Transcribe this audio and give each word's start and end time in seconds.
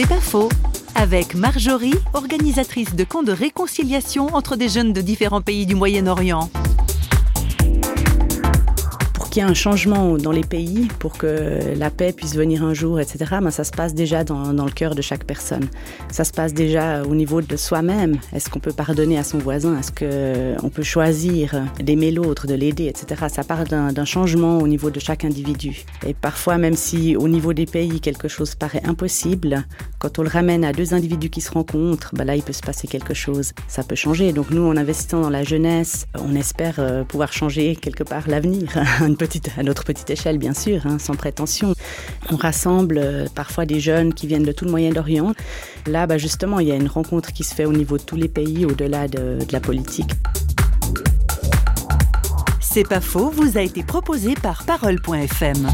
C'est 0.00 0.06
pas 0.06 0.20
faux. 0.20 0.48
Avec 0.94 1.34
Marjorie, 1.34 1.94
organisatrice 2.14 2.94
de 2.94 3.02
camps 3.02 3.24
de 3.24 3.32
réconciliation 3.32 4.32
entre 4.32 4.54
des 4.54 4.68
jeunes 4.68 4.92
de 4.92 5.00
différents 5.00 5.40
pays 5.40 5.66
du 5.66 5.74
Moyen-Orient 5.74 6.50
qu'il 9.38 9.46
y 9.46 9.50
un 9.50 9.54
changement 9.54 10.18
dans 10.18 10.32
les 10.32 10.42
pays 10.42 10.88
pour 10.98 11.16
que 11.16 11.60
la 11.76 11.90
paix 11.90 12.12
puisse 12.12 12.34
venir 12.34 12.64
un 12.64 12.74
jour, 12.74 12.98
etc., 12.98 13.36
ben 13.40 13.52
ça 13.52 13.62
se 13.62 13.70
passe 13.70 13.94
déjà 13.94 14.24
dans, 14.24 14.52
dans, 14.52 14.64
le 14.64 14.72
cœur 14.72 14.96
de 14.96 15.02
chaque 15.02 15.22
personne. 15.24 15.68
Ça 16.10 16.24
se 16.24 16.32
passe 16.32 16.52
déjà 16.52 17.04
au 17.04 17.14
niveau 17.14 17.40
de 17.40 17.56
soi-même. 17.56 18.16
Est-ce 18.32 18.50
qu'on 18.50 18.58
peut 18.58 18.72
pardonner 18.72 19.16
à 19.16 19.22
son 19.22 19.38
voisin? 19.38 19.78
Est-ce 19.78 19.92
qu'on 19.92 20.70
peut 20.70 20.82
choisir 20.82 21.62
d'aimer 21.78 22.10
l'autre, 22.10 22.48
de 22.48 22.54
l'aider, 22.54 22.86
etc. 22.86 23.26
Ça 23.28 23.44
part 23.44 23.64
d'un 23.64 24.04
changement 24.04 24.58
au 24.58 24.66
niveau 24.66 24.90
de 24.90 24.98
chaque 24.98 25.24
individu. 25.24 25.84
Et 26.04 26.14
parfois, 26.14 26.58
même 26.58 26.74
si 26.74 27.14
au 27.14 27.28
niveau 27.28 27.52
des 27.52 27.66
pays, 27.66 28.00
quelque 28.00 28.26
chose 28.26 28.56
paraît 28.56 28.82
impossible, 28.84 29.64
quand 29.98 30.18
on 30.18 30.22
le 30.22 30.28
ramène 30.28 30.64
à 30.64 30.72
deux 30.72 30.94
individus 30.94 31.28
qui 31.28 31.40
se 31.40 31.50
rencontrent, 31.50 32.10
ben 32.14 32.24
là, 32.24 32.36
il 32.36 32.42
peut 32.42 32.52
se 32.52 32.60
passer 32.60 32.86
quelque 32.86 33.14
chose. 33.14 33.52
Ça 33.66 33.82
peut 33.82 33.96
changer. 33.96 34.32
Donc 34.32 34.50
nous, 34.50 34.62
en 34.62 34.76
investissant 34.76 35.20
dans 35.20 35.30
la 35.30 35.42
jeunesse, 35.42 36.06
on 36.14 36.34
espère 36.34 36.76
euh, 36.78 37.02
pouvoir 37.02 37.32
changer 37.32 37.74
quelque 37.74 38.04
part 38.04 38.28
l'avenir. 38.28 38.68
à 39.56 39.62
notre 39.62 39.84
petite 39.84 40.10
échelle, 40.10 40.38
bien 40.38 40.54
sûr, 40.54 40.86
hein, 40.86 40.98
sans 40.98 41.14
prétention. 41.14 41.74
On 42.30 42.36
rassemble 42.36 42.98
euh, 42.98 43.26
parfois 43.34 43.66
des 43.66 43.80
jeunes 43.80 44.14
qui 44.14 44.26
viennent 44.26 44.44
de 44.44 44.52
tout 44.52 44.64
le 44.64 44.70
Moyen-Orient. 44.70 45.34
Là, 45.86 46.06
bah, 46.06 46.18
justement, 46.18 46.60
il 46.60 46.68
y 46.68 46.72
a 46.72 46.76
une 46.76 46.88
rencontre 46.88 47.32
qui 47.32 47.42
se 47.42 47.54
fait 47.54 47.64
au 47.64 47.72
niveau 47.72 47.98
de 47.98 48.02
tous 48.02 48.16
les 48.16 48.28
pays, 48.28 48.64
au-delà 48.66 49.08
de, 49.08 49.38
de 49.44 49.52
la 49.52 49.60
politique. 49.60 50.12
C'est 52.60 52.86
pas 52.86 53.00
faux, 53.00 53.30
vous 53.30 53.58
a 53.58 53.62
été 53.62 53.82
proposé 53.82 54.34
par 54.34 54.64
Parole.fm. 54.64 55.66